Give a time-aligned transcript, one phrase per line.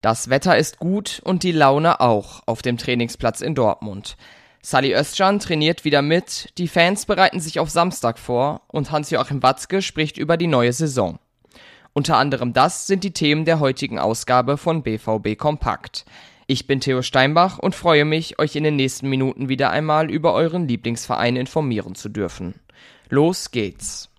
[0.00, 4.16] Das Wetter ist gut und die Laune auch auf dem Trainingsplatz in Dortmund.
[4.62, 9.82] Sally Özcan trainiert wieder mit, die Fans bereiten sich auf Samstag vor und Hans-Joachim Watzke
[9.82, 11.18] spricht über die neue Saison.
[11.94, 16.04] Unter anderem das sind die Themen der heutigen Ausgabe von BVB Kompakt.
[16.46, 20.32] Ich bin Theo Steinbach und freue mich, euch in den nächsten Minuten wieder einmal über
[20.32, 22.54] euren Lieblingsverein informieren zu dürfen.
[23.08, 24.10] Los geht's.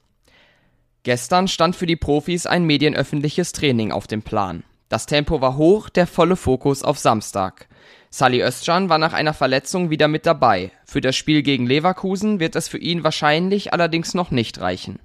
[1.03, 4.63] Gestern stand für die Profis ein medienöffentliches Training auf dem Plan.
[4.89, 7.67] Das Tempo war hoch, der volle Fokus auf Samstag.
[8.09, 10.71] Sally Özcan war nach einer Verletzung wieder mit dabei.
[10.83, 14.99] Für das Spiel gegen Leverkusen wird es für ihn wahrscheinlich allerdings noch nicht reichen.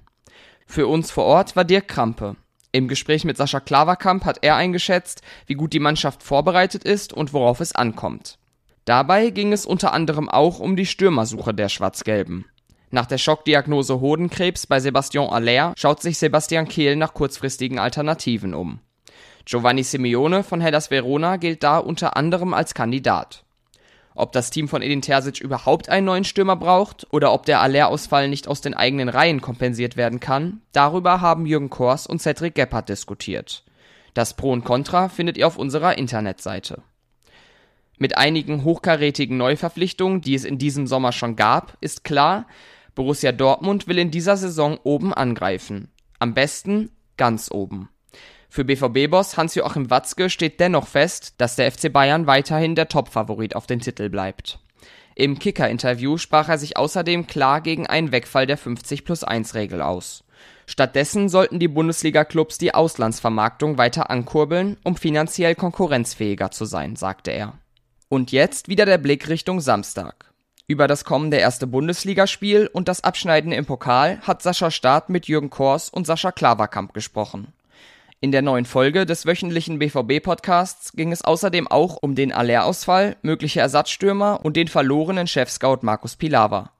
[0.65, 2.35] Für uns vor Ort war Dirk Krampe.
[2.71, 7.31] Im Gespräch mit Sascha Klaverkamp hat er eingeschätzt, wie gut die Mannschaft vorbereitet ist und
[7.31, 8.39] worauf es ankommt.
[8.85, 12.45] Dabei ging es unter anderem auch um die Stürmersuche der Schwarz-Gelben.
[12.89, 18.79] Nach der Schockdiagnose Hodenkrebs bei Sebastian Aller schaut sich Sebastian Kehl nach kurzfristigen Alternativen um.
[19.45, 23.43] Giovanni Simeone von Hellas Verona gilt da unter anderem als Kandidat.
[24.15, 28.29] Ob das Team von Edin Terzic überhaupt einen neuen Stürmer braucht oder ob der Aller-Ausfall
[28.29, 32.89] nicht aus den eigenen Reihen kompensiert werden kann, darüber haben Jürgen Kors und Cedric Gebhardt
[32.89, 33.63] diskutiert.
[34.13, 36.81] Das Pro und Contra findet ihr auf unserer Internetseite.
[37.97, 42.47] Mit einigen hochkarätigen Neuverpflichtungen, die es in diesem Sommer schon gab, ist klar,
[42.95, 45.89] Borussia Dortmund will in dieser Saison oben angreifen.
[46.19, 47.89] Am besten ganz oben.
[48.49, 53.67] Für BVB-Boss Hans-Joachim Watzke steht dennoch fest, dass der FC Bayern weiterhin der Topfavorit auf
[53.67, 54.59] den Titel bleibt.
[55.15, 60.25] Im Kicker-Interview sprach er sich außerdem klar gegen einen Wegfall der 50-plus-1-Regel aus.
[60.67, 67.53] Stattdessen sollten die Bundesliga-Clubs die Auslandsvermarktung weiter ankurbeln, um finanziell konkurrenzfähiger zu sein, sagte er.
[68.09, 70.33] Und jetzt wieder der Blick Richtung Samstag.
[70.67, 75.51] Über das kommende erste Bundesligaspiel und das Abschneiden im Pokal hat Sascha Staat mit Jürgen
[75.51, 77.53] Kors und Sascha Klaverkamp gesprochen.
[78.21, 83.59] In der neuen Folge des wöchentlichen BVB-Podcasts ging es außerdem auch um den Allerausfall, mögliche
[83.59, 86.71] Ersatzstürmer und den verlorenen Chefscout Markus Pilawa.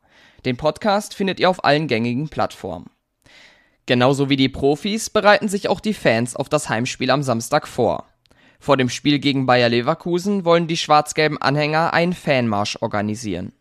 [0.46, 2.90] Den Podcast findet ihr auf allen gängigen Plattformen.
[3.86, 8.06] Genauso wie die Profis bereiten sich auch die Fans auf das Heimspiel am Samstag vor.
[8.59, 13.52] Vor dem Spiel gegen Bayer Leverkusen wollen die schwarz-gelben Anhänger einen Fanmarsch organisieren.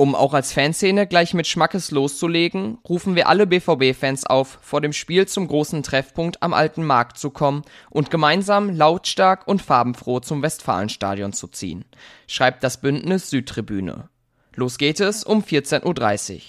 [0.00, 4.94] Um auch als Fanszene gleich mit Schmackes loszulegen, rufen wir alle BVB-Fans auf, vor dem
[4.94, 10.40] Spiel zum großen Treffpunkt am Alten Markt zu kommen und gemeinsam lautstark und farbenfroh zum
[10.40, 11.84] Westfalenstadion zu ziehen,
[12.26, 14.08] schreibt das Bündnis Südtribüne.
[14.54, 16.40] Los geht es um 14.30 Uhr.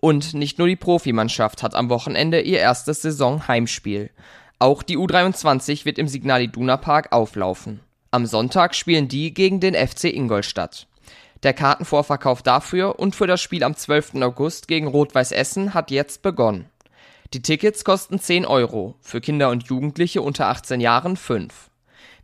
[0.00, 4.10] Und nicht nur die Profimannschaft hat am Wochenende ihr erstes Saison-Heimspiel.
[4.58, 7.80] Auch die U23 wird im Signal Iduna Park auflaufen.
[8.10, 10.86] Am Sonntag spielen die gegen den FC Ingolstadt.
[11.42, 14.14] Der Kartenvorverkauf dafür und für das Spiel am 12.
[14.22, 16.66] August gegen Rot-Weiß Essen hat jetzt begonnen.
[17.34, 21.70] Die Tickets kosten 10 Euro, für Kinder und Jugendliche unter 18 Jahren 5.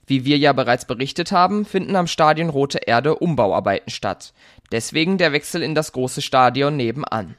[0.06, 4.32] Wie wir ja bereits berichtet haben, finden am Stadion Rote Erde Umbauarbeiten statt.
[4.70, 7.36] Deswegen der Wechsel in das große Stadion nebenan.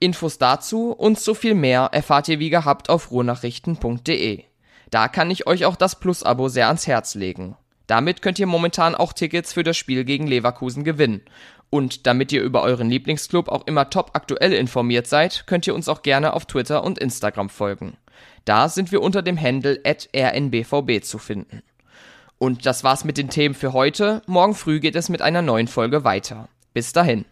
[0.00, 4.44] Infos dazu und so viel mehr erfahrt ihr wie gehabt auf ruhrnachrichten.de.
[4.90, 7.56] Da kann ich euch auch das Plus-Abo sehr ans Herz legen.
[7.88, 11.22] Damit könnt ihr momentan auch Tickets für das Spiel gegen Leverkusen gewinnen.
[11.70, 15.88] Und damit ihr über euren Lieblingsclub auch immer top aktuell informiert seid, könnt ihr uns
[15.88, 17.96] auch gerne auf Twitter und Instagram folgen.
[18.44, 21.62] Da sind wir unter dem Handle rnbvb zu finden.
[22.38, 24.22] Und das war's mit den Themen für heute.
[24.26, 26.48] Morgen früh geht es mit einer neuen Folge weiter.
[26.72, 27.24] Bis dahin.